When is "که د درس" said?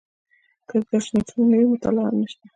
0.69-1.07